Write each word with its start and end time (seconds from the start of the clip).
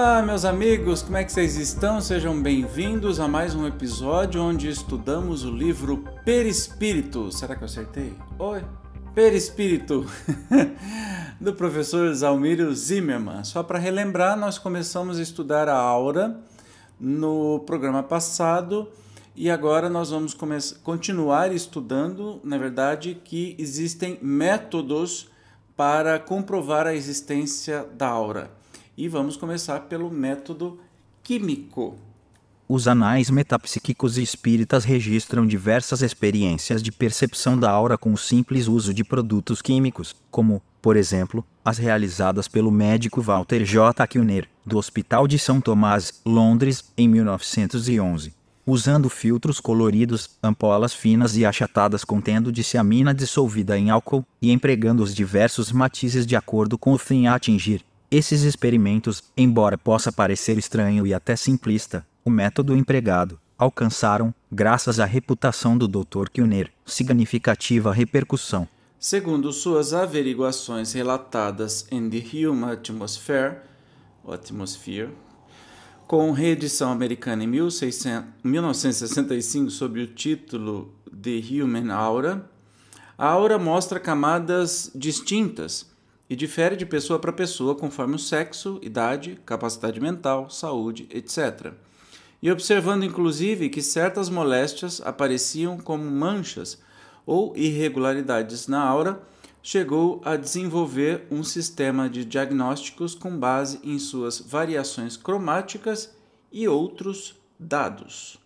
Olá, 0.00 0.22
meus 0.22 0.44
amigos, 0.44 1.02
como 1.02 1.16
é 1.16 1.24
que 1.24 1.32
vocês 1.32 1.56
estão? 1.56 2.00
Sejam 2.00 2.40
bem-vindos 2.40 3.18
a 3.18 3.26
mais 3.26 3.56
um 3.56 3.66
episódio 3.66 4.40
onde 4.40 4.68
estudamos 4.68 5.44
o 5.44 5.50
livro 5.50 6.04
Perispírito. 6.24 7.32
Será 7.32 7.56
que 7.56 7.62
eu 7.62 7.66
acertei? 7.66 8.14
Oi, 8.38 8.64
Perispírito, 9.12 10.06
do 11.40 11.52
professor 11.52 12.14
Zalmiro 12.14 12.72
Zimmermann. 12.72 13.42
Só 13.42 13.64
para 13.64 13.80
relembrar, 13.80 14.38
nós 14.38 14.56
começamos 14.56 15.18
a 15.18 15.22
estudar 15.22 15.68
a 15.68 15.76
aura 15.76 16.44
no 17.00 17.58
programa 17.66 18.04
passado 18.04 18.88
e 19.34 19.50
agora 19.50 19.90
nós 19.90 20.10
vamos 20.10 20.32
continuar 20.84 21.52
estudando, 21.52 22.40
na 22.44 22.56
verdade, 22.56 23.20
que 23.24 23.56
existem 23.58 24.16
métodos 24.22 25.28
para 25.76 26.20
comprovar 26.20 26.86
a 26.86 26.94
existência 26.94 27.84
da 27.96 28.06
aura. 28.06 28.57
E 28.98 29.06
vamos 29.06 29.36
começar 29.36 29.82
pelo 29.82 30.10
método 30.10 30.80
químico. 31.22 31.94
Os 32.68 32.88
anais 32.88 33.30
metapsíquicos 33.30 34.18
e 34.18 34.24
espíritas 34.24 34.84
registram 34.84 35.46
diversas 35.46 36.02
experiências 36.02 36.82
de 36.82 36.90
percepção 36.90 37.56
da 37.56 37.70
aura 37.70 37.96
com 37.96 38.12
o 38.12 38.18
simples 38.18 38.66
uso 38.66 38.92
de 38.92 39.04
produtos 39.04 39.62
químicos, 39.62 40.16
como, 40.32 40.60
por 40.82 40.96
exemplo, 40.96 41.44
as 41.64 41.78
realizadas 41.78 42.48
pelo 42.48 42.72
médico 42.72 43.22
Walter 43.22 43.62
J. 43.62 44.04
Kuhner, 44.08 44.48
do 44.66 44.76
Hospital 44.76 45.28
de 45.28 45.38
São 45.38 45.60
Tomás, 45.60 46.20
Londres, 46.26 46.92
em 46.98 47.06
1911. 47.08 48.34
Usando 48.66 49.08
filtros 49.08 49.60
coloridos, 49.60 50.36
ampolas 50.42 50.92
finas 50.92 51.36
e 51.36 51.46
achatadas 51.46 52.04
contendo 52.04 52.50
diciamina 52.50 53.14
dissolvida 53.14 53.78
em 53.78 53.90
álcool, 53.90 54.26
e 54.42 54.50
empregando 54.50 55.04
os 55.04 55.14
diversos 55.14 55.70
matizes 55.70 56.26
de 56.26 56.34
acordo 56.34 56.76
com 56.76 56.92
o 56.92 56.98
fim 56.98 57.28
a 57.28 57.36
atingir. 57.36 57.84
Esses 58.10 58.40
experimentos, 58.40 59.22
embora 59.36 59.76
possa 59.76 60.10
parecer 60.10 60.56
estranho 60.56 61.06
e 61.06 61.12
até 61.12 61.36
simplista, 61.36 62.06
o 62.24 62.30
método 62.30 62.74
empregado, 62.74 63.38
alcançaram, 63.58 64.34
graças 64.50 64.98
à 64.98 65.04
reputação 65.04 65.76
do 65.76 65.86
Dr. 65.86 66.30
Kuhner, 66.34 66.72
significativa 66.86 67.92
repercussão. 67.92 68.66
Segundo 68.98 69.52
suas 69.52 69.92
averiguações 69.92 70.94
relatadas 70.94 71.86
em 71.90 72.08
The 72.08 72.48
Human 72.48 72.72
Atmosphere, 72.72 73.58
Atmosphere 74.26 75.10
com 76.06 76.32
reedição 76.32 76.90
americana 76.90 77.44
em 77.44 77.46
1600, 77.46 78.30
1965 78.42 79.70
sob 79.70 80.00
o 80.00 80.06
título 80.06 80.94
The 81.10 81.62
Human 81.62 81.90
Aura, 81.92 82.50
a 83.18 83.26
aura 83.26 83.58
mostra 83.58 84.00
camadas 84.00 84.90
distintas 84.94 85.86
e 86.28 86.36
difere 86.36 86.76
de 86.76 86.84
pessoa 86.84 87.18
para 87.18 87.32
pessoa 87.32 87.74
conforme 87.74 88.16
o 88.16 88.18
sexo, 88.18 88.78
idade, 88.82 89.40
capacidade 89.46 90.00
mental, 90.00 90.50
saúde, 90.50 91.08
etc. 91.10 91.72
E 92.42 92.50
observando 92.50 93.04
inclusive 93.04 93.68
que 93.68 93.82
certas 93.82 94.28
moléstias 94.28 95.00
apareciam 95.00 95.78
como 95.78 96.04
manchas 96.04 96.78
ou 97.24 97.56
irregularidades 97.56 98.68
na 98.68 98.80
aura, 98.80 99.22
chegou 99.62 100.20
a 100.24 100.36
desenvolver 100.36 101.26
um 101.30 101.42
sistema 101.42 102.08
de 102.08 102.24
diagnósticos 102.24 103.14
com 103.14 103.36
base 103.36 103.80
em 103.82 103.98
suas 103.98 104.38
variações 104.38 105.16
cromáticas 105.16 106.14
e 106.52 106.68
outros 106.68 107.34
dados. 107.58 108.38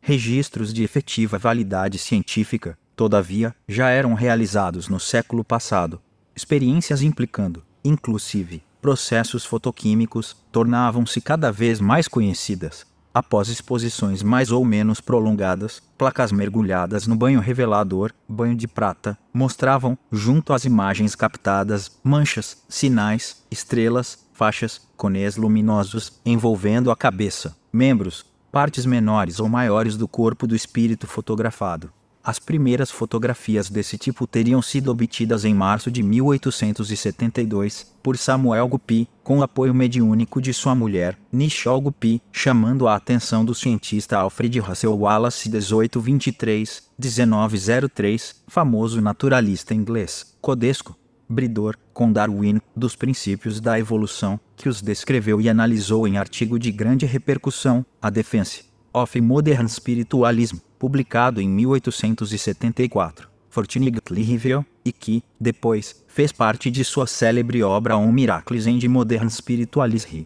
Registros 0.00 0.72
de 0.72 0.82
efetiva 0.82 1.38
validade 1.38 1.98
científica 1.98 2.78
todavia, 2.96 3.54
já 3.68 3.90
eram 3.90 4.14
realizados 4.14 4.88
no 4.88 4.98
século 4.98 5.44
passado. 5.44 6.00
Experiências 6.34 7.02
implicando, 7.02 7.62
inclusive, 7.84 8.62
processos 8.80 9.44
fotoquímicos 9.44 10.36
tornavam-se 10.50 11.20
cada 11.20 11.52
vez 11.52 11.80
mais 11.80 12.08
conhecidas. 12.08 12.86
Após 13.12 13.48
exposições 13.48 14.22
mais 14.22 14.50
ou 14.50 14.62
menos 14.64 15.00
prolongadas, 15.00 15.82
placas 15.96 16.30
mergulhadas 16.30 17.06
no 17.06 17.16
banho 17.16 17.40
revelador, 17.40 18.12
banho 18.28 18.54
de 18.54 18.68
prata, 18.68 19.16
mostravam, 19.32 19.96
junto 20.12 20.52
às 20.52 20.66
imagens 20.66 21.14
captadas, 21.14 21.98
manchas, 22.04 22.62
sinais, 22.68 23.42
estrelas, 23.50 24.18
faixas, 24.34 24.82
conês 24.96 25.36
luminosos 25.36 26.20
envolvendo 26.26 26.90
a 26.90 26.96
cabeça, 26.96 27.56
membros, 27.72 28.26
partes 28.52 28.84
menores 28.84 29.40
ou 29.40 29.48
maiores 29.48 29.96
do 29.96 30.06
corpo 30.06 30.46
do 30.46 30.54
espírito 30.54 31.06
fotografado. 31.06 31.90
As 32.26 32.38
primeiras 32.40 32.90
fotografias 32.90 33.70
desse 33.70 33.96
tipo 33.96 34.26
teriam 34.26 34.60
sido 34.60 34.90
obtidas 34.90 35.44
em 35.44 35.54
março 35.54 35.92
de 35.92 36.02
1872 36.02 37.94
por 38.02 38.18
Samuel 38.18 38.66
Guppy, 38.66 39.08
com 39.22 39.38
o 39.38 39.44
apoio 39.44 39.72
mediúnico 39.72 40.42
de 40.42 40.52
sua 40.52 40.74
mulher, 40.74 41.16
Nichelle 41.30 41.80
Guppy, 41.80 42.20
chamando 42.32 42.88
a 42.88 42.96
atenção 42.96 43.44
do 43.44 43.54
cientista 43.54 44.18
Alfred 44.18 44.58
Russel 44.58 44.98
Wallace 44.98 45.48
1823-1903, 45.48 48.34
famoso 48.48 49.00
naturalista 49.00 49.72
inglês, 49.72 50.36
codesco, 50.40 50.98
bridor, 51.28 51.76
com 51.94 52.10
Darwin, 52.10 52.60
dos 52.74 52.96
princípios 52.96 53.60
da 53.60 53.78
evolução, 53.78 54.40
que 54.56 54.68
os 54.68 54.82
descreveu 54.82 55.40
e 55.40 55.48
analisou 55.48 56.08
em 56.08 56.18
artigo 56.18 56.58
de 56.58 56.72
grande 56.72 57.06
repercussão, 57.06 57.86
A 58.02 58.10
Defense 58.10 58.64
of 58.92 59.20
Modern 59.20 59.68
Spiritualism, 59.68 60.56
publicado 60.86 61.40
em 61.40 61.48
1874, 61.48 63.28
Fortunately 63.50 64.22
Review, 64.22 64.64
e 64.84 64.92
que, 64.92 65.20
depois, 65.40 66.04
fez 66.06 66.30
parte 66.30 66.70
de 66.70 66.84
sua 66.84 67.08
célebre 67.08 67.60
obra 67.60 67.96
On 67.96 68.12
Miracles 68.12 68.68
and 68.68 68.78
Modern 68.88 69.28
Spiritualism. 69.28 70.22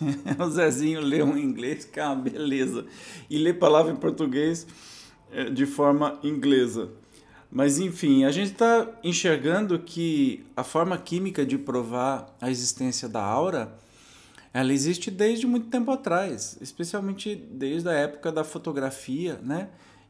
o 0.40 0.50
Zezinho 0.50 1.02
lê 1.02 1.22
um 1.22 1.36
inglês 1.36 1.84
que 1.84 2.00
é 2.00 2.06
uma 2.06 2.16
beleza. 2.16 2.86
E 3.28 3.36
lê 3.36 3.52
palavra 3.52 3.92
em 3.92 3.96
português 3.96 4.66
eh, 5.30 5.50
de 5.50 5.66
forma 5.66 6.18
inglesa. 6.22 6.88
Mas 7.52 7.78
enfim, 7.78 8.24
a 8.24 8.30
gente 8.30 8.52
está 8.52 8.88
enxergando 9.04 9.78
que 9.78 10.46
a 10.56 10.64
forma 10.64 10.96
química 10.96 11.44
de 11.44 11.58
provar 11.58 12.34
a 12.40 12.50
existência 12.50 13.10
da 13.10 13.22
aura 13.22 13.76
ela 14.54 14.72
existe 14.72 15.10
desde 15.10 15.46
muito 15.46 15.68
tempo 15.68 15.90
atrás, 15.90 16.56
especialmente 16.62 17.36
desde 17.36 17.90
a 17.90 17.92
época 17.92 18.32
da 18.32 18.42
fotografia, 18.42 19.38
né? 19.42 19.68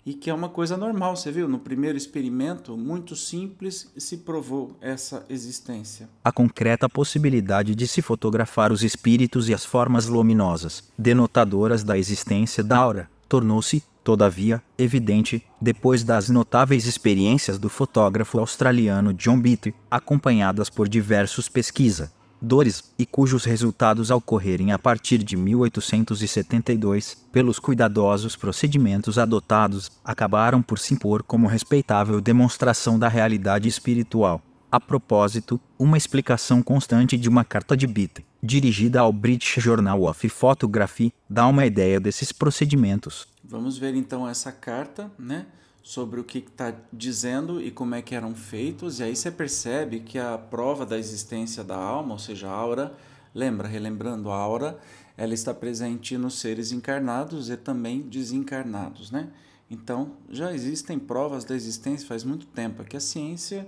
E 0.09 0.15
que 0.15 0.31
é 0.31 0.35
uma 0.35 0.49
coisa 0.49 0.75
normal, 0.75 1.15
você 1.15 1.31
viu? 1.31 1.47
No 1.47 1.59
primeiro 1.59 1.99
experimento, 1.99 2.79
muito 2.79 3.15
simples, 3.15 3.93
se 3.95 4.17
provou 4.17 4.75
essa 4.81 5.23
existência. 5.29 6.09
A 6.25 6.33
concreta 6.33 6.89
possibilidade 6.89 7.75
de 7.75 7.87
se 7.87 8.01
fotografar 8.01 8.73
os 8.73 8.83
espíritos 8.83 9.51
e 9.51 9.55
as 9.55 9.67
formas 9.67 10.07
luminosas, 10.07 10.83
denotadoras 10.97 11.85
da 11.85 11.99
existência 11.99 12.65
da 12.65 12.79
aura, 12.79 13.11
tornou-se, 13.29 13.85
todavia, 14.03 14.63
evidente, 14.79 15.45
depois 15.61 16.03
das 16.03 16.31
notáveis 16.31 16.87
experiências 16.87 17.59
do 17.59 17.69
fotógrafo 17.69 18.39
australiano 18.39 19.13
John 19.13 19.39
Beatty, 19.39 19.75
acompanhadas 19.91 20.71
por 20.71 20.89
diversos 20.89 21.51
pesquisa, 21.51 22.11
dores, 22.41 22.93
e 22.99 23.05
cujos 23.05 23.45
resultados 23.45 24.11
ocorrerem 24.11 24.73
a 24.73 24.79
partir 24.79 25.19
de 25.19 25.37
1872, 25.37 27.17
pelos 27.33 27.59
cuidadosos 27.59 28.37
procedimentos 28.37 29.19
adotados, 29.19 29.91
acabaram 30.05 30.63
por 30.63 30.79
se 30.79 30.95
impor 30.95 31.23
como 31.23 31.47
respeitável 31.47 32.21
demonstração 32.21 32.99
da 32.99 33.09
realidade 33.09 33.69
espiritual. 33.69 34.43
A 34.71 34.79
propósito, 34.79 35.59
uma 35.79 35.97
explicação 35.97 36.63
constante 36.63 37.17
de 37.17 37.29
uma 37.29 37.43
carta 37.43 37.77
de 37.77 37.87
Beatty, 37.87 38.25
dirigida 38.43 39.01
ao 39.01 39.13
British 39.13 39.63
Journal 39.63 40.03
of 40.05 40.29
Photography, 40.29 41.13
dá 41.29 41.47
uma 41.47 41.65
ideia 41.65 41.99
desses 41.99 42.33
procedimentos. 42.33 43.27
Vamos 43.43 43.79
ver 43.79 43.95
então 43.95 44.29
essa 44.29 44.53
carta, 44.53 45.11
né? 45.19 45.47
Sobre 45.89 46.21
o 46.21 46.25
que 46.25 46.37
está 46.37 46.75
dizendo 46.93 47.63
e 47.63 47.71
como 47.71 47.95
é 47.95 48.03
que 48.03 48.15
eram 48.15 48.35
feitos, 48.35 49.01
e 49.01 49.05
aí 49.05 49.17
você 49.17 49.31
percebe 49.31 50.01
que 50.01 50.19
a 50.19 50.37
prova 50.37 50.85
da 50.85 50.99
existência 50.99 51.65
da 51.65 51.79
alma, 51.79 52.13
ou 52.13 52.19
seja, 52.19 52.47
a 52.47 52.53
aura, 52.53 52.93
lembra, 53.35 53.67
relembrando 53.67 54.31
a 54.31 54.37
aura, 54.37 54.79
ela 55.17 55.33
está 55.33 55.55
presente 55.55 56.19
nos 56.19 56.39
seres 56.41 56.73
encarnados 56.73 57.49
e 57.49 57.57
também 57.57 58.03
desencarnados, 58.03 59.11
né? 59.11 59.31
Então, 59.71 60.13
já 60.29 60.53
existem 60.53 60.99
provas 60.99 61.43
da 61.47 61.55
existência 61.55 62.07
faz 62.07 62.23
muito 62.23 62.45
tempo, 62.49 62.83
é 62.83 62.85
que 62.85 62.99
a 62.99 63.01
ciência, 63.01 63.67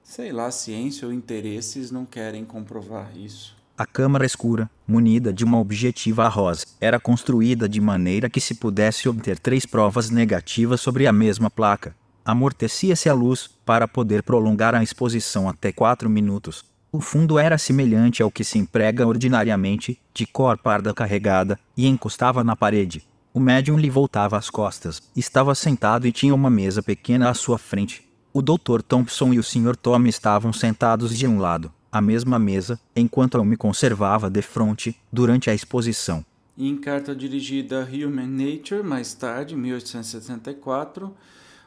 sei 0.00 0.30
lá, 0.30 0.46
a 0.46 0.52
ciência 0.52 1.08
ou 1.08 1.12
interesses 1.12 1.90
não 1.90 2.06
querem 2.06 2.44
comprovar 2.44 3.18
isso. 3.18 3.57
A 3.78 3.86
câmara 3.86 4.26
escura, 4.26 4.68
munida 4.88 5.32
de 5.32 5.44
uma 5.44 5.60
objetiva 5.60 6.26
rosa, 6.26 6.66
era 6.80 6.98
construída 6.98 7.68
de 7.68 7.80
maneira 7.80 8.28
que 8.28 8.40
se 8.40 8.56
pudesse 8.56 9.08
obter 9.08 9.38
três 9.38 9.64
provas 9.64 10.10
negativas 10.10 10.80
sobre 10.80 11.06
a 11.06 11.12
mesma 11.12 11.48
placa. 11.48 11.94
Amortecia-se 12.24 13.08
a 13.08 13.14
luz 13.14 13.48
para 13.64 13.86
poder 13.86 14.24
prolongar 14.24 14.74
a 14.74 14.82
exposição 14.82 15.48
até 15.48 15.70
quatro 15.70 16.10
minutos. 16.10 16.64
O 16.90 17.00
fundo 17.00 17.38
era 17.38 17.56
semelhante 17.56 18.20
ao 18.20 18.32
que 18.32 18.42
se 18.42 18.58
emprega 18.58 19.06
ordinariamente, 19.06 19.96
de 20.12 20.26
cor 20.26 20.58
parda 20.58 20.92
carregada, 20.92 21.56
e 21.76 21.86
encostava 21.86 22.42
na 22.42 22.56
parede. 22.56 23.06
O 23.32 23.38
médium 23.38 23.78
lhe 23.78 23.88
voltava 23.88 24.36
as 24.36 24.50
costas, 24.50 25.00
estava 25.14 25.54
sentado 25.54 26.04
e 26.04 26.10
tinha 26.10 26.34
uma 26.34 26.50
mesa 26.50 26.82
pequena 26.82 27.30
à 27.30 27.34
sua 27.34 27.58
frente. 27.58 28.02
O 28.32 28.42
Dr. 28.42 28.82
Thompson 28.82 29.32
e 29.32 29.38
o 29.38 29.42
Sr. 29.44 29.76
Tom 29.76 30.04
estavam 30.06 30.52
sentados 30.52 31.16
de 31.16 31.28
um 31.28 31.38
lado, 31.38 31.72
a 31.98 32.00
mesma 32.00 32.38
mesa, 32.38 32.80
enquanto 32.94 33.36
eu 33.36 33.44
me 33.44 33.56
conservava 33.56 34.30
de 34.30 34.40
frente 34.40 34.96
durante 35.12 35.50
a 35.50 35.54
exposição. 35.54 36.24
Em 36.56 36.76
carta 36.76 37.14
dirigida 37.14 37.82
a 37.82 37.84
Human 37.84 38.26
Nature, 38.26 38.82
mais 38.82 39.14
tarde, 39.14 39.54
1874, 39.54 41.14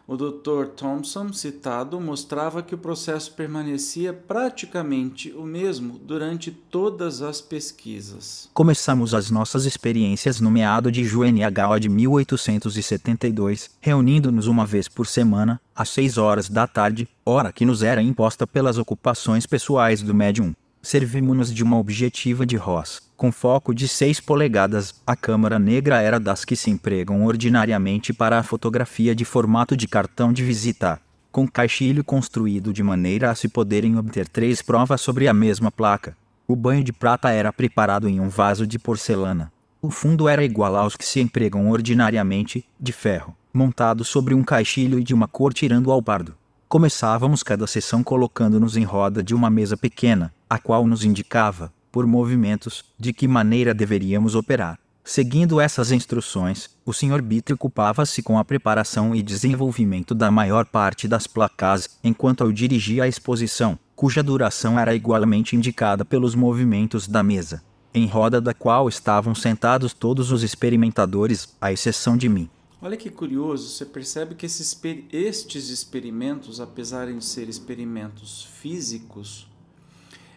o 0.07 0.18
Dr. 0.18 0.68
Thompson, 0.75 1.31
citado, 1.31 2.00
mostrava 2.00 2.62
que 2.62 2.75
o 2.75 2.77
processo 2.77 3.33
permanecia 3.33 4.13
praticamente 4.13 5.31
o 5.31 5.44
mesmo 5.44 6.00
durante 6.00 6.51
todas 6.51 7.21
as 7.21 7.39
pesquisas. 7.39 8.50
Começamos 8.53 9.13
as 9.13 9.30
nossas 9.30 9.65
experiências 9.65 10.39
no 10.39 10.51
meado 10.51 10.92
de 10.92 11.03
JNH 11.03 11.80
de 11.80 11.89
1872, 11.89 13.69
reunindo-nos 13.80 14.48
uma 14.48 14.65
vez 14.65 14.88
por 14.88 15.07
semana, 15.07 15.59
às 15.75 15.89
seis 15.89 16.18
horas 16.18 16.50
da 16.50 16.68
tarde, 16.68 17.07
hora 17.25 17.51
que 17.51 17.65
nos 17.65 17.83
era 17.83 18.01
imposta 18.01 18.45
pelas 18.45 18.77
ocupações 18.77 19.45
pessoais 19.45 20.01
do 20.01 20.13
médium. 20.13 20.54
Servimos-nos 20.81 21.54
de 21.54 21.63
uma 21.63 21.77
objetiva 21.77 22.44
de 22.44 22.57
Ross, 22.57 23.01
com 23.21 23.31
foco 23.31 23.71
de 23.71 23.88
6 23.88 24.19
polegadas. 24.19 24.95
A 25.06 25.15
câmara 25.15 25.59
negra 25.59 26.01
era 26.01 26.19
das 26.19 26.44
que 26.44 26.56
se 26.56 26.71
empregam 26.71 27.23
ordinariamente 27.23 28.12
para 28.12 28.39
a 28.39 28.41
fotografia 28.41 29.13
de 29.13 29.23
formato 29.23 29.77
de 29.77 29.88
cartão 29.88 30.33
de 30.33 30.44
visita, 30.44 31.00
com 31.31 31.47
caixilho 31.47 32.03
construído 32.03 32.73
de 32.73 32.81
maneira 32.81 33.29
a 33.29 33.35
se 33.35 33.47
poderem 33.47 33.95
obter 33.95 34.27
três 34.27 34.63
provas 34.63 35.01
sobre 35.01 35.27
a 35.27 35.35
mesma 35.35 35.71
placa. 35.71 36.18
O 36.47 36.56
banho 36.56 36.83
de 36.83 36.91
prata 36.91 37.29
era 37.29 37.53
preparado 37.53 38.09
em 38.09 38.19
um 38.19 38.27
vaso 38.27 38.65
de 38.65 38.79
porcelana. 38.79 39.53
O 39.79 39.91
fundo 39.91 40.27
era 40.27 40.44
igual 40.44 40.75
aos 40.75 40.95
que 40.95 41.06
se 41.06 41.19
empregam 41.19 41.69
ordinariamente, 41.69 42.65
de 42.79 42.91
ferro, 42.91 43.38
montado 43.53 44.03
sobre 44.03 44.33
um 44.33 44.44
caixilho 44.44 44.97
e 44.97 45.03
de 45.03 45.13
uma 45.13 45.27
cor 45.27 45.53
tirando 45.53 45.91
ao 45.91 46.01
pardo. 46.01 46.33
Começávamos 46.68 47.44
cada 47.44 47.68
sessão 47.68 48.01
colocando-nos 48.01 48.75
em 48.75 48.83
roda 48.83 49.21
de 49.21 49.35
uma 49.35 49.51
mesa 49.51 49.77
pequena, 49.77 50.33
a 50.50 50.57
qual 50.57 50.88
nos 50.88 51.06
indicava, 51.06 51.71
por 51.92 52.08
movimentos, 52.08 52.86
de 52.98 53.12
que 53.12 53.28
maneira 53.28 53.74
deveríamos 53.74 54.36
operar. 54.36 54.80
Seguindo 55.04 55.60
essas 55.60 55.92
instruções, 55.92 56.70
o 56.86 56.94
Sr. 56.94 57.22
Bitter 57.22 57.56
ocupava-se 57.56 58.22
com 58.22 58.38
a 58.38 58.46
preparação 58.46 59.16
e 59.16 59.24
desenvolvimento 59.24 60.14
da 60.14 60.30
maior 60.30 60.66
parte 60.66 61.08
das 61.08 61.26
placas, 61.26 61.90
enquanto 62.04 62.44
eu 62.44 62.52
dirigia 62.52 63.04
a 63.04 63.08
exposição, 63.08 63.78
cuja 63.96 64.22
duração 64.22 64.80
era 64.80 64.96
igualmente 64.96 65.56
indicada 65.56 66.06
pelos 66.06 66.36
movimentos 66.36 67.08
da 67.08 67.24
mesa, 67.24 67.64
em 67.94 68.06
roda 68.06 68.40
da 68.40 68.54
qual 68.54 68.88
estavam 68.88 69.34
sentados 69.34 69.92
todos 69.92 70.32
os 70.32 70.44
experimentadores, 70.44 71.56
à 71.60 71.74
exceção 71.74 72.16
de 72.16 72.30
mim. 72.30 72.50
Olha 72.80 72.98
que 72.98 73.10
curioso, 73.10 73.70
você 73.70 73.86
percebe 73.86 74.34
que 74.34 74.46
esses, 74.46 74.80
estes 75.12 75.70
experimentos, 75.70 76.60
apesar 76.60 77.12
de 77.12 77.24
serem 77.24 77.50
experimentos 77.50 78.48
físicos, 78.60 79.48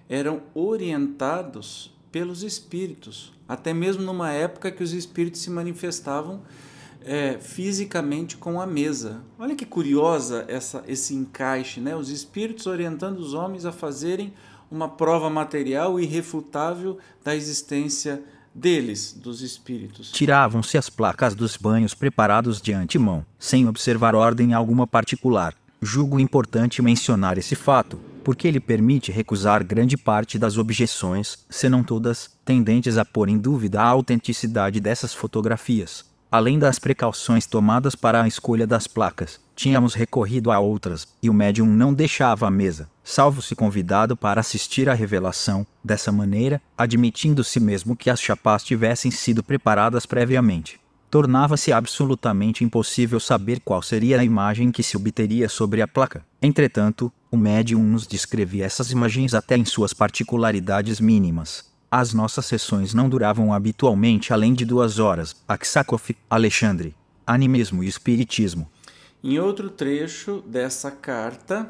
eram 0.09 0.43
orientados 0.55 1.93
pelos 2.11 2.43
espíritos, 2.43 3.33
até 3.49 3.73
mesmo 3.73 4.03
numa 4.03 4.31
época 4.31 4.71
que 4.71 4.83
os 4.83 4.93
espíritos 4.93 5.41
se 5.41 5.51
manifestavam 5.51 6.43
é, 7.05 7.39
fisicamente 7.39 8.37
com 8.37 8.61
a 8.61 8.67
mesa. 8.67 9.21
Olha 9.39 9.55
que 9.55 9.67
curiosa 9.67 10.45
essa, 10.49 10.83
esse 10.87 11.15
encaixe, 11.15 11.81
né? 11.81 11.95
Os 11.95 12.09
espíritos 12.09 12.67
orientando 12.67 13.19
os 13.19 13.35
homens 13.35 13.65
a 13.65 13.73
fazerem 13.73 14.33
uma 14.71 14.89
prova 14.89 15.29
material 15.29 16.01
irrefutável 16.01 16.99
da 17.23 17.37
existência 17.37 18.23
deles, 18.55 19.13
dos 19.13 19.43
espíritos. 19.43 20.11
Tiravam-se 20.13 20.79
as 20.79 20.89
placas 20.89 21.35
dos 21.35 21.57
banhos 21.57 21.93
preparados 21.95 22.61
de 22.63 22.73
antemão, 22.73 23.27
sem 23.39 23.69
observar 23.69 24.15
ordem 24.15 24.55
alguma 24.55 24.87
particular. 24.87 25.55
Julgo 25.83 26.19
importante 26.19 26.81
mencionar 26.81 27.37
esse 27.37 27.55
fato, 27.55 28.01
porque 28.25 28.49
ele 28.49 28.59
permite 28.59 29.13
recusar 29.13 29.63
grande 29.63 29.97
parte 29.97 30.39
das 30.39 30.57
objeções, 30.57 31.39
se 31.49 31.69
não 31.69 31.85
todas, 31.85 32.31
tendentes 32.45 32.97
a 32.97 33.05
pôr 33.05 33.29
em 33.29 33.39
dúvida 33.39 33.83
a 33.83 33.87
autenticidade 33.87 34.81
dessas 34.81 35.13
fotografias. 35.13 36.05
Além 36.33 36.59
das 36.59 36.81
precauções 36.81 37.47
tomadas 37.47 37.95
para 37.95 38.21
a 38.21 38.27
escolha 38.27 38.67
das 38.67 38.89
placas, 38.89 39.39
tínhamos 39.55 39.95
recorrido 39.95 40.51
a 40.51 40.59
outras, 40.59 41.07
e 41.23 41.31
o 41.31 41.35
médium 41.35 41.67
não 41.67 41.95
deixava 41.95 42.49
a 42.49 42.51
mesa, 42.51 42.89
salvo 43.05 43.41
se 43.41 43.55
convidado 43.55 44.17
para 44.17 44.41
assistir 44.41 44.89
à 44.89 44.95
revelação, 44.95 45.65
dessa 45.85 46.11
maneira, 46.11 46.61
admitindo-se 46.77 47.61
mesmo 47.61 47.95
que 47.95 48.11
as 48.11 48.21
chapas 48.21 48.65
tivessem 48.65 49.13
sido 49.13 49.45
preparadas 49.45 50.07
previamente. 50.07 50.81
Tornava-se 51.09 51.73
absolutamente 51.73 52.65
impossível 52.65 53.21
saber 53.21 53.61
qual 53.65 53.81
seria 53.81 54.19
a 54.19 54.25
imagem 54.25 54.73
que 54.73 54.83
se 54.83 54.97
obteria 54.97 55.49
sobre 55.49 55.81
a 55.81 55.87
placa. 55.87 56.27
Entretanto, 56.43 57.13
o 57.35 57.37
médium 57.37 57.83
nos 57.83 58.07
descrevia 58.07 58.65
essas 58.65 58.93
imagens 58.93 59.35
até 59.35 59.57
em 59.57 59.65
suas 59.65 59.93
particularidades 59.93 61.01
mínimas. 61.01 61.69
As 61.91 62.15
nossas 62.15 62.47
sessões 62.47 62.95
não 62.95 63.09
duravam 63.09 63.53
habitualmente 63.53 64.33
além 64.33 64.55
de 64.55 64.65
duas 64.65 65.01
horas. 65.01 65.35
Aksakoff, 65.49 66.17
Alexandre. 66.31 66.95
Animismo 67.27 67.83
e 67.83 67.89
Espiritismo. 67.89 68.71
Em 69.23 69.39
outro 69.39 69.69
trecho 69.69 70.45
dessa 70.47 70.91
carta, 70.91 71.69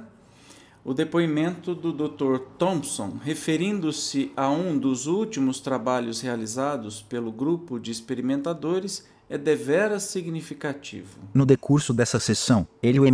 o 0.85 0.93
depoimento 0.93 1.75
do 1.75 1.93
Dr. 1.93 2.41
Thompson, 2.59 3.19
referindo-se 3.23 4.33
a 4.37 4.51
um 4.51 4.77
dos 4.77 5.07
últimos 5.07 5.61
trabalhos 5.61 6.21
realizados 6.21 7.01
pelo 7.01 7.33
grupo 7.33 7.79
de 7.79 7.91
experimentadores, 7.91 9.07
é 9.35 9.39
deveras 9.39 10.05
significativo. 10.05 11.19
No 11.35 11.45
decurso 11.45 11.93
dessa 11.93 12.21
sessão, 12.21 12.69
ele 12.81 13.01
o 13.01 13.05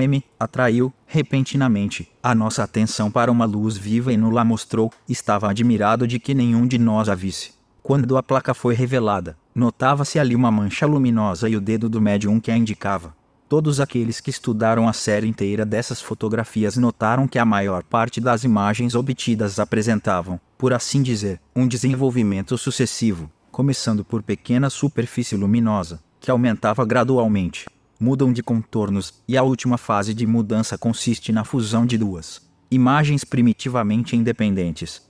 M 0.00 0.24
atraiu, 0.38 0.92
repentinamente, 1.06 2.10
a 2.20 2.34
nossa 2.34 2.64
atenção 2.64 3.08
para 3.08 3.30
uma 3.30 3.44
luz 3.44 3.76
viva 3.76 4.12
e 4.12 4.16
nos 4.16 4.32
la 4.32 4.44
mostrou, 4.44 4.92
estava 5.08 5.48
admirado 5.48 6.08
de 6.08 6.18
que 6.18 6.34
nenhum 6.34 6.66
de 6.66 6.76
nós 6.76 7.08
a 7.08 7.14
visse. 7.14 7.52
Quando 7.84 8.16
a 8.16 8.22
placa 8.22 8.52
foi 8.52 8.74
revelada, 8.74 9.36
notava-se 9.54 10.18
ali 10.18 10.34
uma 10.34 10.50
mancha 10.50 10.86
luminosa 10.86 11.48
e 11.48 11.54
o 11.54 11.60
dedo 11.60 11.88
do 11.88 12.00
médium 12.00 12.40
que 12.40 12.50
a 12.50 12.56
indicava. 12.56 13.14
Todos 13.48 13.78
aqueles 13.78 14.20
que 14.20 14.30
estudaram 14.30 14.88
a 14.88 14.92
série 14.92 15.28
inteira 15.28 15.64
dessas 15.64 16.02
fotografias 16.02 16.76
notaram 16.76 17.28
que 17.28 17.38
a 17.38 17.44
maior 17.44 17.84
parte 17.84 18.20
das 18.20 18.42
imagens 18.42 18.96
obtidas 18.96 19.60
apresentavam, 19.60 20.40
por 20.58 20.72
assim 20.72 21.00
dizer, 21.00 21.40
um 21.54 21.68
desenvolvimento 21.68 22.58
sucessivo, 22.58 23.30
começando 23.60 24.02
por 24.02 24.22
pequena 24.22 24.70
superfície 24.70 25.36
luminosa, 25.36 26.02
que 26.18 26.30
aumentava 26.30 26.82
gradualmente, 26.82 27.66
mudam 28.00 28.32
de 28.32 28.42
contornos, 28.42 29.12
e 29.28 29.36
a 29.36 29.42
última 29.42 29.76
fase 29.76 30.14
de 30.14 30.26
mudança 30.26 30.78
consiste 30.78 31.30
na 31.30 31.44
fusão 31.44 31.84
de 31.84 31.98
duas 31.98 32.40
imagens 32.70 33.22
primitivamente 33.22 34.16
independentes. 34.16 35.02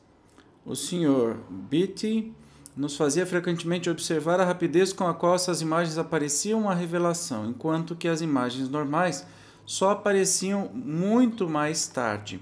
O 0.66 0.75
Sr. 0.75 1.37
Beatty 1.49 2.33
nos 2.76 2.97
fazia 2.97 3.25
frequentemente 3.25 3.88
observar 3.88 4.40
a 4.40 4.45
rapidez 4.45 4.92
com 4.92 5.07
a 5.07 5.14
qual 5.14 5.37
essas 5.37 5.61
imagens 5.61 5.97
apareciam 5.97 6.69
à 6.69 6.75
revelação, 6.75 7.49
enquanto 7.49 7.95
que 7.95 8.09
as 8.09 8.21
imagens 8.21 8.69
normais 8.69 9.25
só 9.64 9.90
apareciam 9.90 10.69
muito 10.75 11.49
mais 11.49 11.87
tarde. 11.87 12.40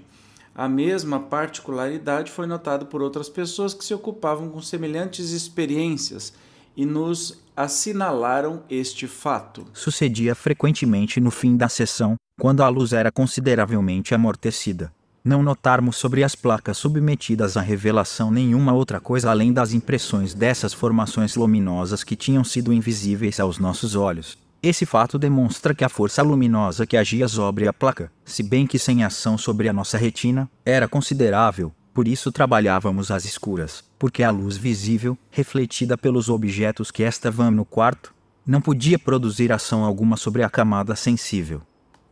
A 0.59 0.67
mesma 0.67 1.21
particularidade 1.21 2.29
foi 2.29 2.45
notada 2.45 2.83
por 2.83 3.01
outras 3.01 3.29
pessoas 3.29 3.73
que 3.73 3.85
se 3.85 3.93
ocupavam 3.93 4.49
com 4.49 4.61
semelhantes 4.61 5.31
experiências 5.31 6.33
e 6.75 6.85
nos 6.85 7.41
assinalaram 7.55 8.61
este 8.69 9.07
fato. 9.07 9.65
Sucedia 9.73 10.35
frequentemente 10.35 11.21
no 11.21 11.31
fim 11.31 11.55
da 11.55 11.69
sessão, 11.69 12.17
quando 12.37 12.61
a 12.61 12.67
luz 12.67 12.91
era 12.91 13.09
consideravelmente 13.09 14.13
amortecida 14.13 14.91
não 15.23 15.43
notarmos 15.43 15.95
sobre 15.95 16.23
as 16.23 16.35
placas 16.35 16.77
submetidas 16.77 17.55
à 17.55 17.61
revelação 17.61 18.29
nenhuma 18.29 18.73
outra 18.73 18.99
coisa 18.99 19.29
além 19.29 19.53
das 19.53 19.73
impressões 19.73 20.33
dessas 20.33 20.73
formações 20.73 21.35
luminosas 21.35 22.03
que 22.03 22.15
tinham 22.15 22.43
sido 22.43 22.73
invisíveis 22.73 23.39
aos 23.39 23.59
nossos 23.59 23.95
olhos. 23.95 24.37
Esse 24.61 24.85
fato 24.85 25.17
demonstra 25.17 25.73
que 25.73 25.85
a 25.85 25.89
força 25.89 26.21
luminosa 26.21 26.85
que 26.85 26.97
agia 26.97 27.29
sobre 27.29 27.65
a 27.65 27.71
placa, 27.71 28.11
se 28.25 28.43
bem 28.43 28.67
que 28.67 28.77
sem 28.77 29.05
ação 29.05 29.37
sobre 29.37 29.69
a 29.69 29.73
nossa 29.73 29.97
retina, 29.97 30.51
era 30.65 30.85
considerável, 30.85 31.73
por 31.93 32.09
isso 32.09 32.29
trabalhávamos 32.29 33.09
às 33.09 33.23
escuras, 33.23 33.85
porque 33.97 34.21
a 34.21 34.29
luz 34.29 34.57
visível, 34.57 35.17
refletida 35.31 35.97
pelos 35.97 36.27
objetos 36.27 36.91
que 36.91 37.03
estavam 37.03 37.49
no 37.49 37.63
quarto, 37.63 38.13
não 38.45 38.59
podia 38.59 38.99
produzir 38.99 39.49
ação 39.49 39.85
alguma 39.85 40.17
sobre 40.17 40.43
a 40.43 40.49
camada 40.49 40.93
sensível. 40.93 41.61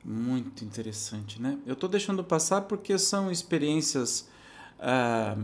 Muito 0.05 0.63
interessante, 0.63 1.41
né? 1.41 1.57
Eu 1.65 1.73
estou 1.73 1.89
deixando 1.89 2.23
passar 2.23 2.61
porque 2.61 2.97
são 2.97 3.29
experiências 3.29 4.29
ah, 4.79 5.35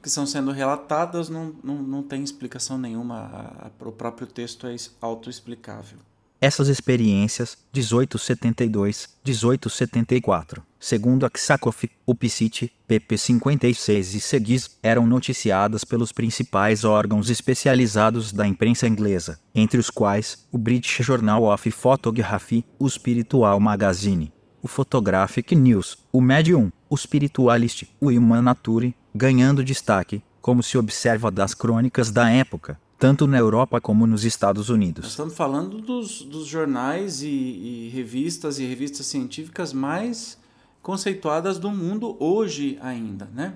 que 0.00 0.06
estão 0.06 0.24
sendo 0.26 0.52
relatadas, 0.52 1.28
não, 1.28 1.56
não, 1.64 1.82
não 1.82 2.02
tem 2.04 2.22
explicação 2.22 2.78
nenhuma, 2.78 3.72
o 3.80 3.90
próprio 3.90 4.28
texto 4.28 4.68
é 4.68 4.76
autoexplicável. 5.00 5.98
Essas 6.40 6.68
experiências, 6.68 7.58
1872-1874, 7.74 10.62
segundo 10.78 11.26
Aksakoff, 11.26 11.90
Upsit, 12.06 12.72
pp 12.88 13.18
56 13.18 14.14
e 14.14 14.20
seguis, 14.20 14.78
eram 14.82 15.06
noticiadas 15.06 15.84
pelos 15.84 16.12
principais 16.12 16.82
órgãos 16.82 17.28
especializados 17.28 18.32
da 18.32 18.46
imprensa 18.46 18.88
inglesa, 18.88 19.38
entre 19.54 19.78
os 19.78 19.90
quais 19.90 20.46
o 20.50 20.56
British 20.56 21.04
Journal 21.04 21.44
of 21.44 21.70
Photography, 21.70 22.64
o 22.78 22.88
Spiritual 22.88 23.60
Magazine, 23.60 24.32
o 24.62 24.68
Photographic 24.68 25.54
News, 25.54 25.98
o 26.10 26.22
Medium, 26.22 26.72
o 26.88 26.96
Spiritualist, 26.96 27.84
o 28.00 28.08
Human 28.08 28.40
Nature, 28.40 28.96
ganhando 29.14 29.62
destaque, 29.62 30.22
como 30.40 30.62
se 30.62 30.78
observa 30.78 31.30
das 31.30 31.52
crônicas 31.52 32.10
da 32.10 32.30
época, 32.30 32.80
tanto 33.00 33.26
na 33.26 33.38
Europa 33.38 33.80
como 33.80 34.06
nos 34.06 34.24
Estados 34.26 34.68
Unidos. 34.68 35.04
Nós 35.04 35.12
estamos 35.12 35.34
falando 35.34 35.78
dos, 35.78 36.20
dos 36.20 36.46
jornais 36.46 37.22
e, 37.22 37.28
e 37.28 37.90
revistas 37.94 38.58
e 38.58 38.66
revistas 38.66 39.06
científicas 39.06 39.72
mais 39.72 40.38
conceituadas 40.82 41.58
do 41.58 41.70
mundo 41.70 42.14
hoje 42.20 42.78
ainda, 42.82 43.26
né? 43.34 43.54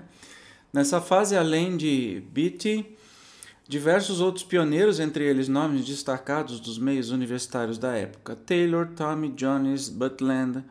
Nessa 0.73 0.99
fase, 0.99 1.37
além 1.37 1.77
de 1.77 2.23
Beatty, 2.33 2.85
diversos 3.67 4.19
outros 4.19 4.43
pioneiros, 4.43 4.99
entre 4.99 5.23
eles 5.23 5.47
nomes 5.47 5.85
destacados 5.85 6.59
dos 6.59 6.79
meios 6.79 7.11
universitários 7.11 7.77
da 7.77 7.95
época, 7.95 8.35
Taylor, 8.35 8.87
Tommy 8.95 9.29
Jones, 9.29 9.89
Butland, 9.89 10.63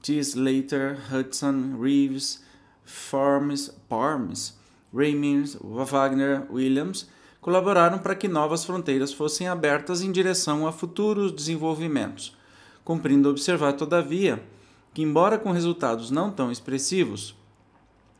T. 0.00 0.14
Slater, 0.14 0.98
Hudson, 1.12 1.78
Reeves, 1.78 2.42
Forms, 2.86 3.70
Parmes, 3.86 4.58
Raymond, 4.94 5.58
Wagner, 5.62 6.46
Williams, 6.50 7.06
colaboraram 7.44 7.98
para 7.98 8.14
que 8.14 8.26
novas 8.26 8.64
fronteiras 8.64 9.12
fossem 9.12 9.48
abertas 9.48 10.00
em 10.00 10.10
direção 10.10 10.66
a 10.66 10.72
futuros 10.72 11.30
desenvolvimentos, 11.30 12.34
cumprindo 12.82 13.28
observar, 13.28 13.74
todavia, 13.74 14.42
que, 14.94 15.02
embora 15.02 15.36
com 15.36 15.52
resultados 15.52 16.10
não 16.10 16.30
tão 16.30 16.50
expressivos, 16.50 17.36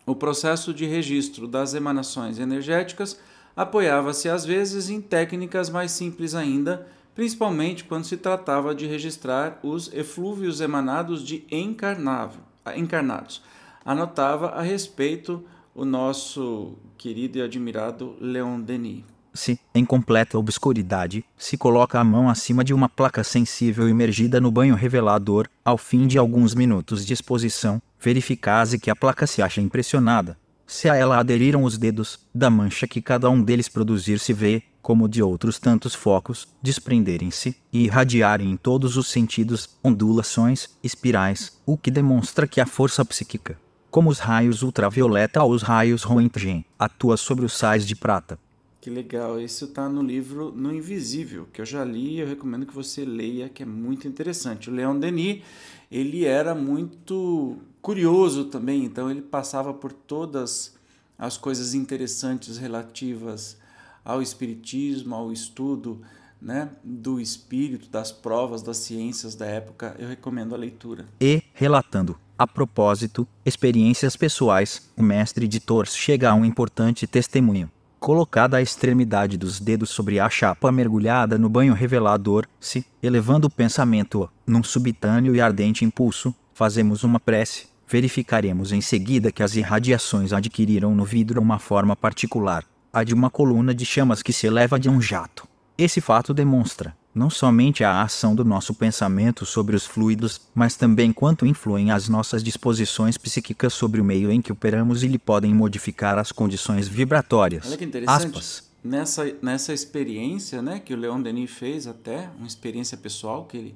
o 0.04 0.14
processo 0.14 0.74
de 0.74 0.84
registro 0.84 1.48
das 1.48 1.72
emanações 1.72 2.38
energéticas 2.38 3.18
apoiava-se 3.56 4.28
às 4.28 4.44
vezes 4.44 4.90
em 4.90 5.00
técnicas 5.00 5.70
mais 5.70 5.92
simples 5.92 6.34
ainda, 6.34 6.86
principalmente 7.14 7.84
quando 7.84 8.04
se 8.04 8.18
tratava 8.18 8.74
de 8.74 8.86
registrar 8.86 9.58
os 9.62 9.90
eflúvios 9.94 10.60
emanados 10.60 11.24
de 11.24 11.46
encarnados. 11.50 13.40
Anotava 13.86 14.48
a 14.48 14.60
respeito 14.60 15.42
o 15.74 15.86
nosso 15.86 16.74
querido 16.98 17.38
e 17.38 17.42
admirado 17.42 18.16
Leon 18.20 18.60
Denis 18.60 19.13
se, 19.34 19.58
em 19.74 19.84
completa 19.84 20.38
obscuridade, 20.38 21.24
se 21.36 21.58
coloca 21.58 21.98
a 21.98 22.04
mão 22.04 22.30
acima 22.30 22.62
de 22.62 22.72
uma 22.72 22.88
placa 22.88 23.24
sensível 23.24 23.88
imergida 23.88 24.40
no 24.40 24.50
banho 24.50 24.76
revelador, 24.76 25.48
ao 25.64 25.76
fim 25.76 26.06
de 26.06 26.16
alguns 26.16 26.54
minutos 26.54 27.04
de 27.04 27.12
exposição, 27.12 27.82
verificase 28.00 28.78
que 28.78 28.90
a 28.90 28.96
placa 28.96 29.26
se 29.26 29.42
acha 29.42 29.60
impressionada. 29.60 30.38
Se 30.66 30.88
a 30.88 30.94
ela 30.94 31.18
aderiram 31.18 31.64
os 31.64 31.76
dedos, 31.76 32.20
da 32.34 32.48
mancha 32.48 32.86
que 32.86 33.02
cada 33.02 33.28
um 33.28 33.42
deles 33.42 33.68
produzir 33.68 34.18
se 34.18 34.32
vê, 34.32 34.62
como 34.80 35.08
de 35.08 35.22
outros 35.22 35.58
tantos 35.58 35.94
focos, 35.94 36.46
desprenderem-se 36.62 37.56
e 37.72 37.84
irradiarem 37.84 38.50
em 38.50 38.56
todos 38.56 38.96
os 38.96 39.08
sentidos 39.08 39.78
ondulações, 39.82 40.68
espirais, 40.82 41.58
o 41.66 41.76
que 41.76 41.90
demonstra 41.90 42.46
que 42.46 42.60
a 42.60 42.66
força 42.66 43.04
psíquica, 43.04 43.58
como 43.90 44.10
os 44.10 44.18
raios 44.18 44.62
ultravioleta 44.62 45.42
ou 45.42 45.52
os 45.52 45.62
raios 45.62 46.02
Röntgen, 46.02 46.64
atua 46.78 47.16
sobre 47.16 47.44
os 47.44 47.56
sais 47.56 47.86
de 47.86 47.96
prata, 47.96 48.38
que 48.84 48.90
legal. 48.90 49.40
Isso 49.40 49.64
está 49.64 49.88
no 49.88 50.02
livro 50.02 50.52
No 50.54 50.70
Invisível, 50.70 51.48
que 51.50 51.62
eu 51.62 51.64
já 51.64 51.82
li 51.82 52.16
e 52.16 52.20
eu 52.20 52.26
recomendo 52.26 52.66
que 52.66 52.74
você 52.74 53.02
leia, 53.02 53.48
que 53.48 53.62
é 53.62 53.66
muito 53.66 54.06
interessante. 54.06 54.68
O 54.68 54.74
Leon 54.74 54.98
Denis, 54.98 55.42
ele 55.90 56.26
era 56.26 56.54
muito 56.54 57.56
curioso 57.80 58.44
também, 58.44 58.84
então 58.84 59.10
ele 59.10 59.22
passava 59.22 59.72
por 59.72 59.90
todas 59.90 60.74
as 61.18 61.38
coisas 61.38 61.72
interessantes 61.72 62.58
relativas 62.58 63.56
ao 64.04 64.20
espiritismo, 64.20 65.14
ao 65.14 65.32
estudo 65.32 66.02
né, 66.38 66.68
do 66.84 67.18
espírito, 67.18 67.88
das 67.88 68.12
provas, 68.12 68.60
das 68.60 68.76
ciências 68.76 69.34
da 69.34 69.46
época. 69.46 69.96
Eu 69.98 70.08
recomendo 70.08 70.54
a 70.54 70.58
leitura. 70.58 71.06
E, 71.18 71.42
relatando 71.54 72.18
a 72.36 72.46
propósito, 72.46 73.26
experiências 73.46 74.14
pessoais, 74.14 74.90
o 74.94 75.02
mestre 75.02 75.48
de 75.48 75.62
chega 75.86 76.28
a 76.28 76.34
um 76.34 76.44
importante 76.44 77.06
testemunho 77.06 77.70
colocada 78.04 78.58
à 78.58 78.60
extremidade 78.60 79.38
dos 79.38 79.58
dedos 79.58 79.88
sobre 79.88 80.20
a 80.20 80.28
chapa 80.28 80.70
mergulhada 80.70 81.38
no 81.38 81.48
banho 81.48 81.72
revelador, 81.72 82.44
se, 82.60 82.84
elevando 83.02 83.46
o 83.46 83.50
pensamento 83.50 84.28
num 84.46 84.62
subitâneo 84.62 85.34
e 85.34 85.40
ardente 85.40 85.86
impulso, 85.86 86.34
fazemos 86.52 87.02
uma 87.02 87.18
prece, 87.18 87.66
verificaremos 87.88 88.72
em 88.72 88.82
seguida 88.82 89.32
que 89.32 89.42
as 89.42 89.56
irradiações 89.56 90.34
adquiriram 90.34 90.94
no 90.94 91.02
vidro 91.02 91.40
uma 91.40 91.58
forma 91.58 91.96
particular, 91.96 92.62
a 92.92 93.02
de 93.02 93.14
uma 93.14 93.30
coluna 93.30 93.74
de 93.74 93.86
chamas 93.86 94.22
que 94.22 94.34
se 94.34 94.46
eleva 94.46 94.78
de 94.78 94.90
um 94.90 95.00
jato. 95.00 95.48
Esse 95.78 96.02
fato 96.02 96.34
demonstra, 96.34 96.94
não 97.14 97.30
somente 97.30 97.84
a 97.84 98.02
ação 98.02 98.34
do 98.34 98.44
nosso 98.44 98.74
pensamento 98.74 99.46
sobre 99.46 99.76
os 99.76 99.86
fluidos, 99.86 100.40
mas 100.54 100.74
também 100.74 101.12
quanto 101.12 101.46
influem 101.46 101.92
as 101.92 102.08
nossas 102.08 102.42
disposições 102.42 103.16
psíquicas 103.16 103.72
sobre 103.72 104.00
o 104.00 104.04
meio 104.04 104.32
em 104.32 104.42
que 104.42 104.50
operamos 104.50 105.04
e 105.04 105.08
lhe 105.08 105.18
podem 105.18 105.54
modificar 105.54 106.18
as 106.18 106.32
condições 106.32 106.88
vibratórias. 106.88 107.66
Olha 107.66 107.76
que 107.76 107.84
interessante. 107.84 108.26
Aspas. 108.26 108.64
Nessa, 108.82 109.24
nessa 109.40 109.72
experiência 109.72 110.60
né, 110.60 110.78
que 110.78 110.92
o 110.92 110.96
Leon 110.96 111.22
Denis 111.22 111.50
fez 111.50 111.86
até, 111.86 112.28
uma 112.36 112.46
experiência 112.46 112.98
pessoal 112.98 113.46
que 113.46 113.56
ele 113.56 113.74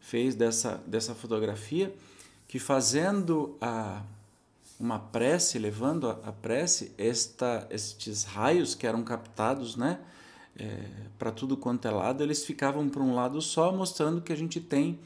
fez 0.00 0.34
dessa, 0.34 0.82
dessa 0.86 1.14
fotografia, 1.14 1.94
que 2.48 2.58
fazendo 2.58 3.56
a, 3.60 4.02
uma 4.78 4.98
prece, 4.98 5.58
levando 5.58 6.08
a, 6.08 6.18
a 6.24 6.32
prece, 6.32 6.92
esta, 6.98 7.66
estes 7.70 8.24
raios 8.24 8.74
que 8.74 8.86
eram 8.86 9.02
captados, 9.02 9.76
né, 9.76 10.00
é, 10.58 10.78
para 11.18 11.30
tudo 11.30 11.56
quanto 11.56 11.86
é 11.86 11.90
lado, 11.90 12.22
eles 12.22 12.44
ficavam 12.44 12.88
para 12.88 13.02
um 13.02 13.14
lado 13.14 13.40
só, 13.40 13.72
mostrando 13.72 14.20
que 14.20 14.32
a 14.32 14.36
gente 14.36 14.60
tem 14.60 14.98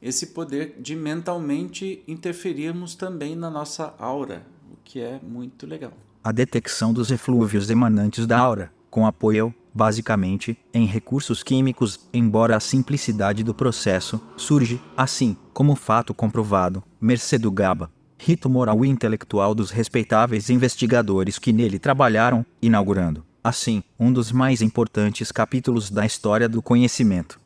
esse 0.00 0.28
poder 0.28 0.76
de 0.78 0.96
mentalmente 0.96 2.02
interferirmos 2.08 2.94
também 2.94 3.36
na 3.36 3.50
nossa 3.50 3.94
aura, 3.98 4.46
o 4.70 4.76
que 4.82 5.00
é 5.00 5.20
muito 5.22 5.66
legal. 5.66 5.92
A 6.22 6.32
detecção 6.32 6.92
dos 6.92 7.10
eflúvios 7.10 7.70
emanantes 7.70 8.26
da 8.26 8.38
aura, 8.38 8.72
com 8.90 9.06
apoio, 9.06 9.54
basicamente, 9.72 10.58
em 10.74 10.86
recursos 10.86 11.42
químicos, 11.42 12.08
embora 12.12 12.56
a 12.56 12.60
simplicidade 12.60 13.44
do 13.44 13.54
processo, 13.54 14.20
surge, 14.36 14.80
assim, 14.96 15.36
como 15.52 15.76
fato 15.76 16.12
comprovado, 16.12 16.82
mercê 17.00 17.38
do 17.38 17.50
GABA, 17.50 17.90
rito 18.18 18.50
moral 18.50 18.84
e 18.84 18.88
intelectual 18.88 19.54
dos 19.54 19.70
respeitáveis 19.70 20.50
investigadores 20.50 21.38
que 21.38 21.52
nele 21.52 21.78
trabalharam, 21.78 22.44
inaugurando 22.60 23.24
assim, 23.42 23.82
um 23.98 24.12
dos 24.12 24.32
mais 24.32 24.60
importantes 24.60 25.32
capítulos 25.32 25.90
da 25.90 26.04
história 26.04 26.48
do 26.48 26.62
conhecimento. 26.62 27.40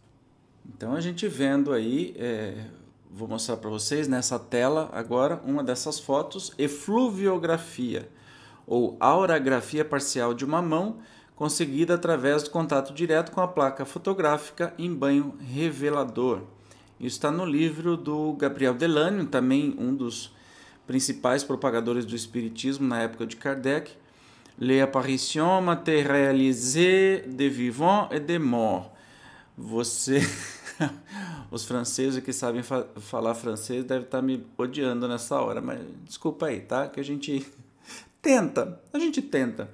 Então 0.67 0.95
a 0.95 1.01
gente 1.01 1.27
vendo 1.29 1.73
aí, 1.73 2.15
é, 2.19 2.67
vou 3.11 3.29
mostrar 3.29 3.57
para 3.57 3.71
vocês 3.71 4.09
nessa 4.09 4.39
tela 4.39 4.91
agora 4.93 5.41
uma 5.45 5.63
dessas 5.63 5.99
fotos, 6.01 6.53
efluviografia 6.59 8.09
ou 8.67 8.97
aurografia 8.99 9.85
parcial 9.85 10.35
de 10.35 10.45
uma 10.45 10.63
mão 10.63 10.99
conseguida 11.37 11.95
através 11.95 12.43
do 12.43 12.51
contato 12.51 12.95
direto 12.95 13.33
com 13.33 13.41
a 13.41 13.49
placa 13.49 13.85
fotográfica 13.85 14.73
em 14.79 14.93
banho 14.93 15.35
revelador. 15.41 16.43
Isso 16.99 17.17
está 17.17 17.31
no 17.31 17.45
livro 17.45 17.97
do 17.97 18.33
Gabriel 18.35 18.75
Delânio, 18.75 19.27
também 19.27 19.75
um 19.79 19.95
dos 19.95 20.33
principais 20.87 21.43
propagadores 21.43 22.05
do 22.05 22.15
espiritismo 22.15 22.87
na 22.87 23.03
época 23.03 23.27
de 23.27 23.37
Kardec, 23.37 23.93
les 24.59 24.81
apparitions 24.81 25.61
matérialisées 25.61 27.25
de 27.27 27.45
vivants 27.45 28.09
et 28.11 28.21
de 28.21 28.39
morts. 28.39 28.91
Você, 29.57 30.21
os 31.51 31.65
franceses 31.65 32.23
que 32.23 32.33
sabem 32.33 32.63
fa 32.63 32.87
falar 33.01 33.35
francês 33.35 33.85
devem 33.85 34.05
estar 34.05 34.23
me 34.23 34.45
odiando 34.59 35.07
nessa 35.07 35.41
hora, 35.41 35.61
mas 35.61 35.81
desculpa 36.05 36.47
aí, 36.47 36.61
tá? 36.61 36.89
Que 36.89 37.01
a 37.01 37.05
gente 37.05 37.47
tenta, 38.21 38.81
a 38.93 38.99
gente 38.99 39.23
tenta. 39.23 39.71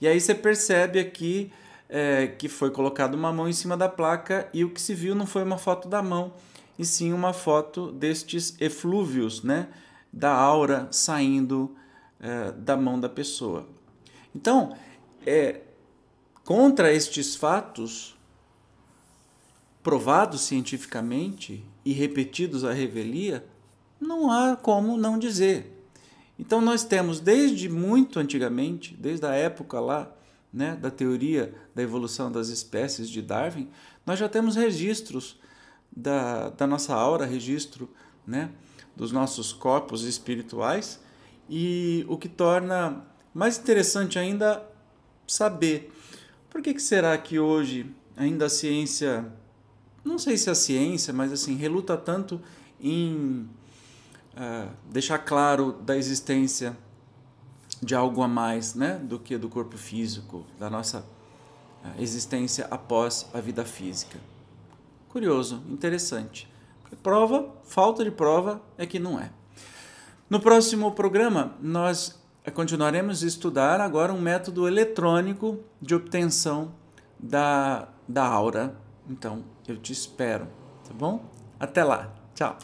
E 0.00 0.06
aí 0.06 0.20
você 0.20 0.34
percebe 0.34 0.98
aqui 0.98 1.50
é, 1.88 2.26
que 2.26 2.48
foi 2.48 2.70
colocado 2.70 3.14
uma 3.14 3.32
mão 3.32 3.48
em 3.48 3.52
cima 3.52 3.76
da 3.76 3.88
placa 3.88 4.48
e 4.52 4.64
o 4.64 4.70
que 4.70 4.80
se 4.80 4.94
viu 4.94 5.14
não 5.14 5.26
foi 5.26 5.42
uma 5.42 5.56
foto 5.56 5.88
da 5.88 6.02
mão, 6.02 6.34
e 6.78 6.84
sim 6.84 7.12
uma 7.12 7.32
foto 7.32 7.90
destes 7.90 8.54
eflúvios, 8.60 9.42
né, 9.42 9.68
da 10.12 10.32
aura 10.32 10.88
saindo 10.90 11.74
é, 12.20 12.52
da 12.52 12.76
mão 12.76 13.00
da 13.00 13.08
pessoa. 13.08 13.66
Então, 14.36 14.76
é, 15.24 15.62
contra 16.44 16.92
estes 16.92 17.34
fatos, 17.34 18.14
provados 19.82 20.42
cientificamente 20.42 21.64
e 21.82 21.92
repetidos 21.92 22.62
à 22.62 22.70
revelia, 22.70 23.46
não 23.98 24.30
há 24.30 24.54
como 24.54 24.98
não 24.98 25.18
dizer. 25.18 25.72
Então 26.38 26.60
nós 26.60 26.84
temos 26.84 27.18
desde 27.18 27.66
muito 27.66 28.18
antigamente, 28.18 28.94
desde 28.94 29.24
a 29.24 29.32
época 29.32 29.80
lá, 29.80 30.12
né, 30.52 30.76
da 30.76 30.90
teoria 30.90 31.54
da 31.74 31.82
evolução 31.82 32.30
das 32.30 32.48
espécies 32.48 33.08
de 33.08 33.22
Darwin, 33.22 33.70
nós 34.04 34.18
já 34.18 34.28
temos 34.28 34.54
registros 34.54 35.40
da, 35.90 36.50
da 36.50 36.66
nossa 36.66 36.94
aura, 36.94 37.24
registro 37.24 37.88
né, 38.26 38.50
dos 38.94 39.12
nossos 39.12 39.50
corpos 39.50 40.04
espirituais, 40.04 41.00
e 41.48 42.04
o 42.06 42.18
que 42.18 42.28
torna 42.28 43.02
mais 43.36 43.58
interessante 43.58 44.18
ainda 44.18 44.66
saber 45.26 45.92
por 46.48 46.62
que, 46.62 46.72
que 46.72 46.80
será 46.80 47.18
que 47.18 47.38
hoje 47.38 47.94
ainda 48.16 48.46
a 48.46 48.48
ciência, 48.48 49.30
não 50.02 50.18
sei 50.18 50.38
se 50.38 50.48
a 50.48 50.54
ciência, 50.54 51.12
mas 51.12 51.30
assim, 51.30 51.54
reluta 51.54 51.98
tanto 51.98 52.40
em 52.80 53.46
uh, 54.32 54.70
deixar 54.90 55.18
claro 55.18 55.72
da 55.72 55.98
existência 55.98 56.74
de 57.82 57.94
algo 57.94 58.22
a 58.22 58.28
mais 58.28 58.74
né, 58.74 58.98
do 59.04 59.18
que 59.18 59.36
do 59.36 59.50
corpo 59.50 59.76
físico, 59.76 60.46
da 60.58 60.70
nossa 60.70 61.00
uh, 61.00 62.00
existência 62.00 62.66
após 62.70 63.28
a 63.34 63.40
vida 63.40 63.66
física. 63.66 64.18
Curioso, 65.10 65.62
interessante. 65.68 66.50
Prova, 67.02 67.54
falta 67.64 68.02
de 68.02 68.10
prova 68.10 68.62
é 68.78 68.86
que 68.86 68.98
não 68.98 69.20
é. 69.20 69.30
No 70.30 70.40
próximo 70.40 70.90
programa, 70.92 71.54
nós 71.60 72.18
continuaremos 72.50 73.22
a 73.22 73.26
estudar 73.26 73.80
agora 73.80 74.12
um 74.12 74.20
método 74.20 74.68
eletrônico 74.68 75.60
de 75.80 75.94
obtenção 75.94 76.72
da, 77.18 77.88
da 78.06 78.24
aura. 78.24 78.76
Então, 79.08 79.44
eu 79.66 79.76
te 79.76 79.92
espero, 79.92 80.46
tá 80.86 80.94
bom? 80.94 81.24
Até 81.58 81.82
lá. 81.82 82.12
Tchau. 82.34 82.56